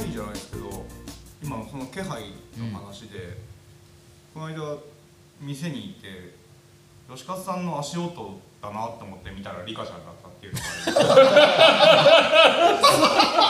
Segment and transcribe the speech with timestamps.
[0.00, 0.84] 配じゃないですけど
[1.42, 3.36] 今のその気配の話で、
[4.34, 4.76] この間
[5.40, 6.34] 店に行って
[7.14, 10.66] 吉勝さんの足音だなと思って見たらリカちゃんだったっていうのが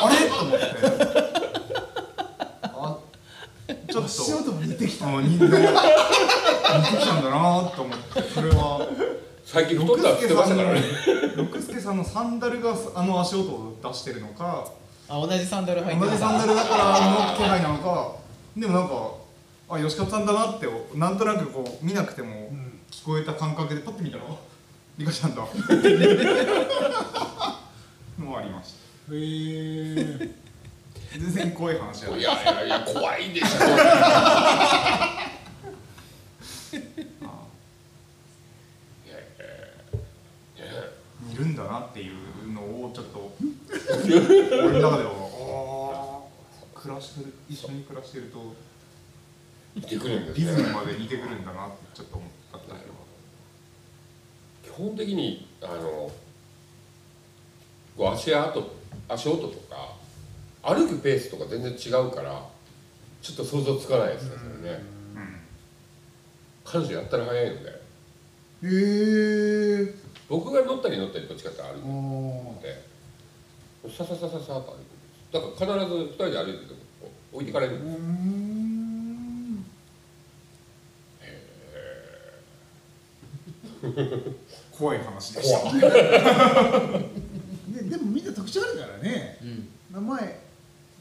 [0.02, 0.28] あ れ？
[0.28, 0.66] と思って。
[2.62, 2.98] あ
[3.90, 5.08] ちょっと足音も似てきた。
[5.08, 5.62] あ似て似てき
[7.06, 8.86] たんだなと思ってそれは。
[9.44, 10.80] 最近太ったって言ってましたからね。
[11.36, 14.70] 六助さんのサンダルがあの足音を出してるのか
[15.12, 18.14] あ同じサンダル履いて同じサンダルだからの気配なのか
[18.56, 19.10] でもなんか
[19.68, 22.52] あ吉勝さんだなってなんとなくこう見なくても
[22.92, 24.36] 聞こえた感覚でパッて見たらあ
[24.96, 25.42] リカちゃんだ。
[28.18, 28.74] もありまし
[29.08, 29.14] た。
[29.14, 30.30] へえ。
[31.18, 32.16] 全然怖い話じゃな。
[32.16, 33.46] いいやいやいや怖いでしょ。
[33.64, 33.66] あ
[39.06, 39.18] いやい
[40.58, 40.82] やいや。
[41.22, 43.32] 見るんだなっていうのをちょっと
[43.92, 46.22] 俺の中ではあ
[46.76, 48.54] あ暮らしてる一緒に暮らしてると
[49.74, 53.00] 似てくるんですリズムねまで似てくるんだなってちょっと思ったんだけど。
[54.62, 56.12] 基本的にあのこ
[57.98, 58.70] う足跡
[59.08, 59.94] 足音とか
[60.62, 62.46] 歩くペースとか全然違うから
[63.20, 64.82] ちょっと想像つかないですねそれね。
[65.16, 65.40] うん。
[66.64, 67.70] 彼女やったら早いので
[68.62, 69.94] へえ
[70.28, 72.89] 僕が乗ったり乗ったりどっちかって歩いておて
[73.88, 74.90] さささささっと歩いて
[75.32, 76.80] るだから必ず二人で歩いてても
[77.32, 77.96] 置いてかれるんうです。
[77.98, 79.64] ん
[84.70, 85.58] 怖い話でした。
[85.60, 85.80] 怖い。
[85.80, 85.88] で
[87.88, 89.38] でもみんな特徴あるからね。
[89.42, 89.68] うん。
[89.92, 90.40] 名前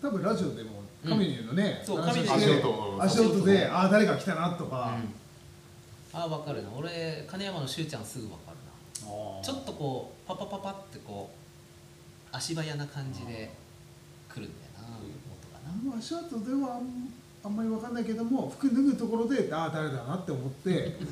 [0.02, 3.68] 多分ラジオでもカメニューのね、そう話カメニューして足音足音で。
[3.68, 4.98] ああ誰か来たなとか、
[6.14, 6.70] あ分かるな。
[6.78, 8.62] 俺金山のしゅうちゃんすぐ分かるな。
[9.44, 11.38] ちょっとこうパパパパってこう
[12.32, 13.52] 足早な感じで
[14.34, 16.00] 来るんだよな音がな。
[16.00, 17.14] 足音ではあん
[17.44, 20.98] あんまり分かんないけども服脱ぐところでああ誰だなって思って。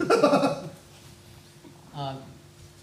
[1.94, 2.16] あ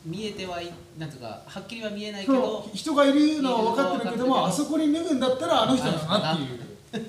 [0.05, 6.61] 見えてはいなんていうかはっきりは見えないけそどう人がいるのは分かってるけどもあそこに脱ぐんだったらあの人だなっていう、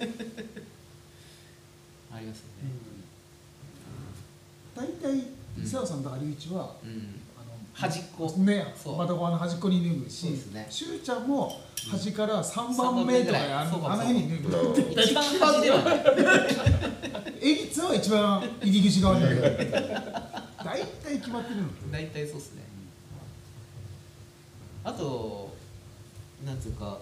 [2.13, 2.71] ありますよね
[4.75, 5.17] 大体
[5.61, 7.24] 伊沢さんと有内は、うん
[7.75, 8.33] 端っこ。
[8.37, 8.73] ね。
[8.81, 8.97] そう。
[8.97, 10.27] 窓側の端っこに脱ぐし。
[10.53, 10.65] ね。
[10.69, 14.57] しゅうちゃんも端から3番目とかあのあの辺に脱ぐ。
[14.57, 16.03] うん一番端ではない。
[17.41, 22.63] エギツは一番入り口側に脱ぐ大体決まってるの大体そうっすね。
[24.85, 25.53] あと
[26.45, 26.97] なんつうか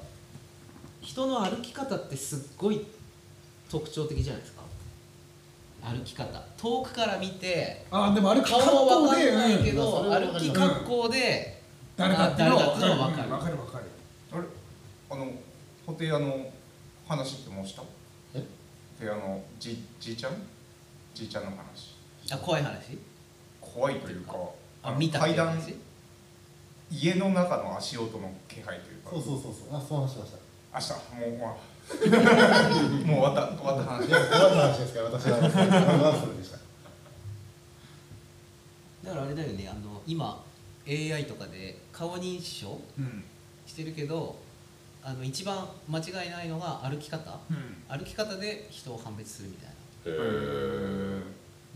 [1.01, 2.85] 人の歩き方ってすっごい
[3.69, 4.63] 特徴的じゃないですか
[5.83, 6.41] 歩き方。
[6.57, 9.75] 遠くから見てあでもあれ顔は分かんないけうん。
[9.75, 11.61] ど、うん歩き格好で、
[11.97, 13.29] 誰かっていうのはあ誰かっていうのは分かる。
[13.29, 13.85] 分かる分かる。
[14.31, 14.43] あれ
[15.11, 15.31] あの
[15.85, 16.51] 布袋屋の
[17.07, 17.83] 話ってもうした
[18.33, 18.43] え？
[18.97, 20.33] 布袋屋のじじいちゃん？
[21.13, 21.95] じいちゃんの話。
[22.31, 22.97] あ怖い話？
[23.59, 25.61] 怖いというかのあ見た階段
[26.89, 29.09] 家の中の足音の気配というか。
[29.11, 29.77] そうそうそうそう。
[29.77, 30.95] あそう話しました。
[31.19, 31.55] 明日もうまあ
[33.05, 34.07] もう終わった終わった話。
[34.07, 36.57] いや怖い話ですから私は話するでした。
[39.03, 40.43] だからあれだよねあの今
[40.87, 43.23] AI とかで顔認証うん
[43.65, 44.37] してるけど
[45.03, 47.39] あの一番間違いないのが歩き方。
[47.49, 47.83] うん。
[47.89, 49.73] 歩き方で人を判別するみたいな。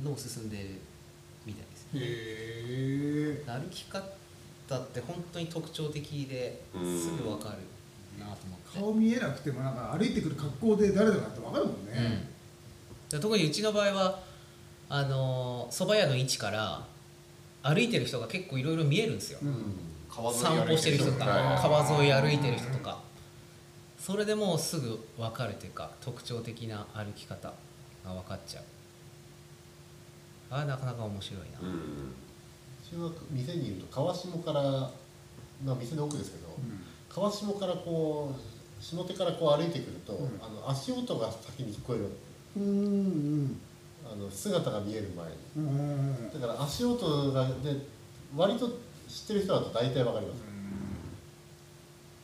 [0.03, 0.69] のを進んでる
[1.45, 1.99] みたいですね。
[2.01, 3.99] へえ歩き方
[4.79, 7.01] って本当に特徴的でうん。
[7.01, 7.57] すぐ分かる
[8.19, 8.79] なと思って。
[8.79, 11.85] 顔見えなくてもなんか歩いてくる格好で誰だかって分かるもんうん。
[11.87, 12.27] ね、
[13.09, 14.19] で特にうちの場合は
[14.89, 16.85] あの蕎麦屋の位置から
[17.63, 19.75] 歩いてる人が結構いろいろ見えるんですよ、うん。
[20.09, 21.61] 川沿い散歩してる人とかはい。
[21.61, 23.05] 川沿い歩いてる人とか。
[23.99, 27.51] それでもうすぐ分かるというか特徴的な歩き方
[28.05, 28.63] が分かっちゃう。
[30.49, 32.13] あなかなか面白いな、うん
[32.89, 36.55] 中学店にいると川下から、まあ、店の奥ですけど、
[37.17, 40.39] 川下からこう下手からこう歩いてくると、うん。
[40.39, 42.09] あの足音が先に聞こえる。
[42.55, 42.65] うんう
[43.45, 43.59] ん
[44.05, 45.33] あの姿が見える前に。
[45.57, 45.79] うん
[46.09, 47.53] うんだから足音がで
[48.35, 50.41] 割と知ってる人だと大体わかります、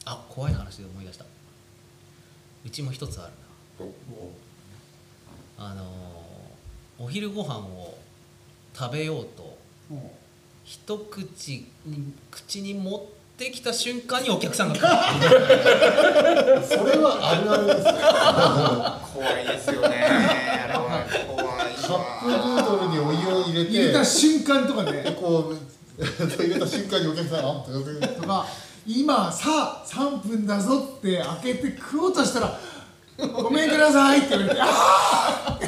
[0.06, 1.26] あ怖い話で思い出した。
[2.66, 3.28] うちも一つあ
[3.80, 3.86] る
[5.58, 5.66] な。
[5.66, 5.88] あのー
[7.00, 7.98] お昼ご飯を
[8.76, 9.58] 食べようと
[9.90, 10.02] うん。
[10.64, 14.88] 一口に口に持ってきた瞬間にお客さんが来る。
[16.66, 17.94] それはあるあるですよ。
[19.14, 20.06] 怖いですよね。
[20.06, 20.80] あれは
[21.28, 23.72] 怖いカップヌードルにお湯を入れて。
[23.72, 25.54] 入れた瞬間とかねでこ
[25.98, 27.66] う入れた瞬間にお客さんあっ
[28.16, 28.46] とか
[28.86, 32.60] 今さあ3分だぞって開けて食おうとしたら
[33.18, 35.60] ごめんくださいって言われてあ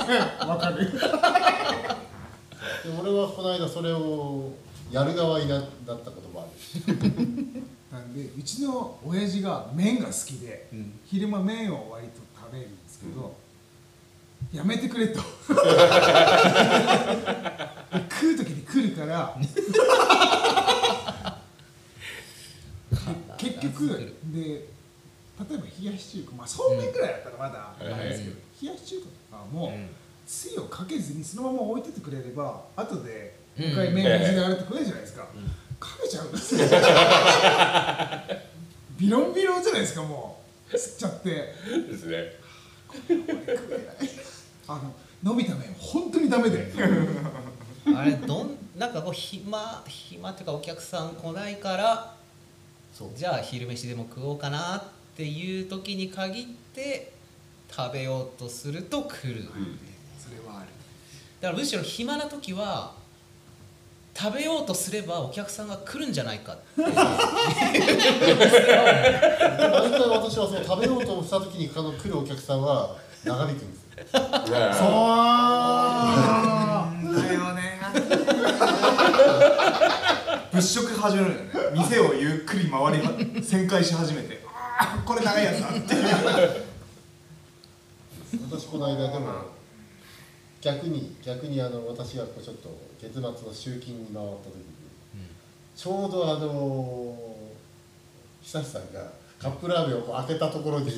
[0.42, 0.92] あわかる。
[0.92, 1.00] で
[3.00, 4.52] 俺はこの間それを
[4.96, 6.52] やる側になだったこともある
[7.92, 10.98] なんでうちの親父が麺が好きで、うん。
[11.06, 13.36] 昼間麺を割と食べるんですけど、
[14.54, 15.20] やめてくれと。
[18.10, 19.36] 食う時に来るから
[23.38, 24.68] 結局で例え
[25.38, 29.74] ば冷やし中華まあそうめんぐらいだったらまだうんあれですけど、冷やし中華とかも、
[30.26, 35.28] つゆをかけずにそのまま置いててくれれば後でもう一回麺水で洗ってくれるじゃないですか、
[35.80, 36.68] かけちゃうんですよ。
[38.98, 40.42] ビロンビロンじゃないですかも
[40.72, 40.76] う。
[40.76, 41.30] 吸っちゃって。
[41.30, 42.34] ですね。
[44.68, 44.94] あの
[45.24, 46.72] 伸びた麺本当にダメで。
[47.96, 52.16] あれどんなんかこう暇暇っていうかお客さん来ないから
[52.94, 53.10] そう。
[53.16, 54.84] じゃあ昼飯でも食おうかなっ
[55.16, 57.14] ていう時に限って
[57.70, 59.44] 食べようとすると来る、
[60.20, 60.68] それはある。
[61.42, 62.94] だからむしろ暇な時は
[64.18, 66.62] 食べようとすればお客さんが来るんじゃないかって。
[66.78, 67.04] 毎回
[70.10, 72.96] 私はその食べようとした時にあの来るお客さんは
[73.26, 73.90] 長引くんですよ。
[74.00, 74.22] そう。
[77.14, 77.82] だよね。
[80.54, 81.52] 物色始めるよね。
[81.74, 83.04] 店をゆっくり回り
[83.42, 84.42] 旋回し始めて。
[84.48, 85.94] ああこれ長いやつだって。
[88.50, 89.56] 私この間でも
[90.66, 94.64] 逆に逆にあの私がこうちょっと月末の集金に回った時に、
[95.76, 97.16] ちょうどあの
[98.42, 100.92] 久志さんがカップラーメンをこう開けたところに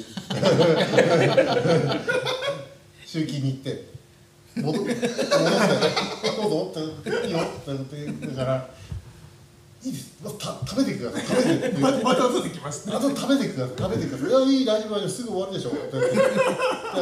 [3.06, 3.88] 集金に行って
[4.56, 6.72] 戻戻って「どうぞ」
[7.02, 8.70] って「いいよ」って言ってだから
[9.84, 10.18] 「いいです。
[10.24, 11.22] また食べてください。
[11.22, 12.90] 食べて」って言ってまた後で来ます。
[12.90, 13.78] あと食べてください。
[13.78, 14.30] 食べてください。
[14.30, 16.16] いやいい大丈夫大丈夫すぐ終わるでしょって言って。
[16.16, 16.22] で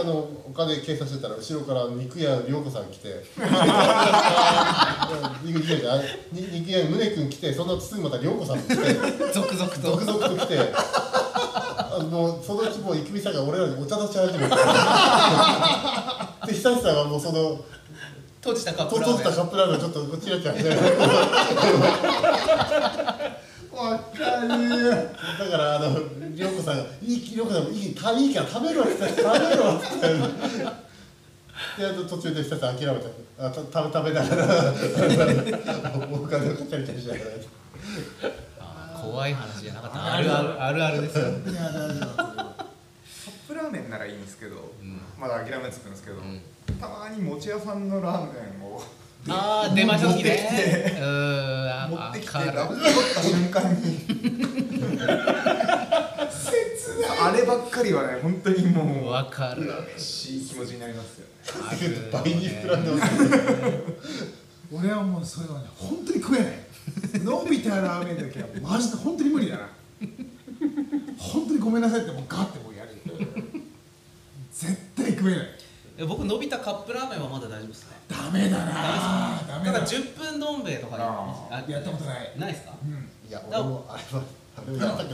[0.02, 0.12] あの
[0.46, 3.24] お金計算してたら後ろから肉屋涼子さん来て。
[5.44, 6.02] 肉肉屋
[6.34, 8.76] 肉屋宗君来てその後すぐまた涼子さん来て。
[9.34, 9.82] 続々と。
[9.82, 10.74] 続々と来て。
[10.76, 14.56] あのそのうちもう郁美さんが俺らにお茶出し始めて。
[16.46, 17.58] で久志さんはもうその
[18.42, 19.46] 閉じたカッと閉じたプラーメン。
[19.46, 20.70] カップラーメンをちょっとこっちらちゃって
[23.76, 24.50] わかる
[25.40, 25.86] だからあの
[26.36, 27.22] 涼子さんが「いい
[27.96, 29.24] 涼子さんもいいたいいから食べろ」って食べ
[29.56, 30.86] ろって
[31.78, 33.08] であの途中で久さん諦めて
[33.38, 34.44] あた食べ食べながら
[36.12, 37.26] お金をかけたりしながら
[39.02, 42.24] 怖い話じゃなかったあるあるあるあるですよ、ねいやだだカ
[43.32, 46.42] ップラーメンならいいんですけど、うんまだ諦めつくんですけど、うん
[46.80, 48.84] たまに餅屋さんのラーメンを
[49.30, 50.98] ああ出ました時ね
[51.90, 54.06] 持ってきてわかるラップ取った瞬間に
[57.22, 59.64] あればっかりはね本当にもうわかる。
[59.64, 62.10] 嬉しい気持ちになりますよね。
[62.12, 63.12] 倍に膨らんでます
[64.72, 66.54] 俺はもうそれはね本当に食えない。
[67.24, 69.70] 伸びたラーメンだけはマジで本当に無理だな。
[71.18, 72.92] 本当にごめんなさいってもうガッてもうやる。
[74.52, 75.48] 絶対食えない。
[76.08, 79.42] 僕伸びたカップラーメンはまだ大丈夫ですねダメだな。
[79.48, 81.06] ダメだただ10分どん兵衛とかや
[81.80, 82.34] ったことない。
[82.38, 82.74] ないですか？
[82.84, 83.10] うん。
[83.30, 84.24] いや俺もあれは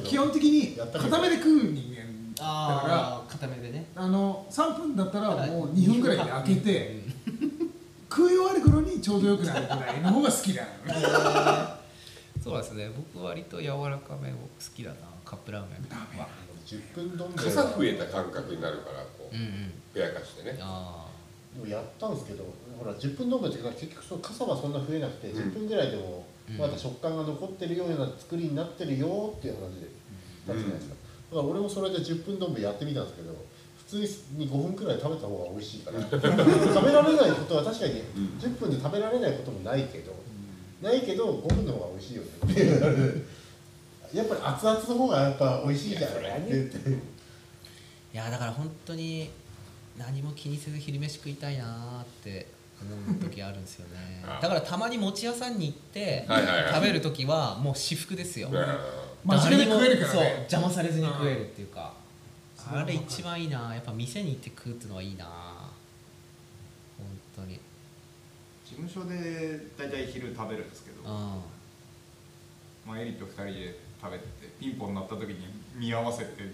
[0.04, 3.22] 基本的に固めで食う人間だから。
[3.28, 3.86] 固めでね。
[3.96, 7.04] あの3分だったらもう2分ぐらいで開けて
[7.42, 7.72] うん。
[8.10, 10.68] 食い終わる頃にちょうどよくなるぐらいの方が好きだ
[12.44, 12.90] そうですね。
[13.14, 14.38] 僕割と柔らかめを好
[14.76, 14.96] きだな。
[15.24, 16.28] カップラーメンは。
[16.66, 19.74] 10分どん兵衛傘増えた感覚になるからこううんうん。
[19.94, 20.58] ふやかしてね。
[20.62, 21.08] あ
[21.54, 22.46] でもやったんですけど
[22.80, 26.24] ほら10分どん兵衛って結局その傘はそんな増えなくて、うん10分ぐらいでもうん
[26.58, 29.88] まだ食感が残ってるような作りになってるよっていう話で
[30.48, 30.96] だったじゃないですか、
[31.32, 33.36] だから俺もそれで10分どん兵衛やってみたんですけど
[33.78, 34.00] 普通
[34.38, 38.38] に5分くらい食べた方が美味しいから食べられないことは確かにうん。
[38.40, 40.14] 10分で食べられないこともないけど、
[40.82, 43.26] ないけど5分の方が美味しいよねっていう
[44.14, 46.62] やっぱり熱々の方がやっぱ美味しいじゃんって。
[48.14, 49.30] いやだから本当に
[49.98, 52.46] 何も気にせず昼飯食いたいなーって
[52.84, 54.24] 思う時あるんですよね。
[54.28, 56.26] あだからたまに餅屋さんに行って
[56.74, 58.50] 食べる時はもう私服ですよ。
[58.50, 58.66] うん。
[59.24, 61.94] 真面目に食えるからそうね邪魔されずに食えるっていうか、
[62.72, 62.80] うん。
[62.80, 63.74] あれ一番いいな。
[63.74, 65.26] やっぱ店に行って食うってのはいいな。
[66.98, 67.60] 本当に。
[68.66, 71.42] 事務所で大体昼食べるんですけど、うん。
[72.86, 75.46] まあ、エリと2人で食べててピンポン鳴った時に
[75.76, 76.32] 見合わせて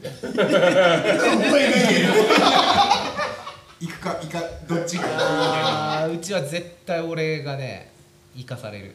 [3.80, 5.06] 行くか行かどっちか。
[5.08, 7.92] あうちは絶対俺がね
[8.36, 8.94] 行かされる。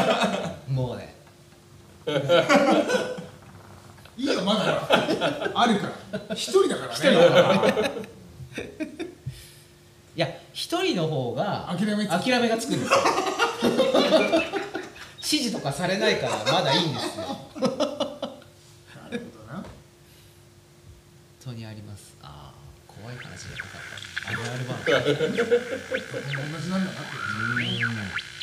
[0.68, 1.14] もうね。
[4.16, 5.50] いいよまだ。
[5.54, 5.90] あるか
[6.28, 6.34] ら。
[6.34, 7.90] 一人だからね。
[10.16, 12.98] いや一人の方が諦め諦めがつくんですよ。
[15.16, 17.22] 指示とかされないからまだいいんですよ。
[17.22, 17.66] な
[19.10, 19.54] るほどな。
[19.54, 19.64] 本
[21.44, 22.16] 当にあります。
[22.22, 24.00] ああ怖い話がなかった。
[24.28, 28.39] あるある話同じなんだなって。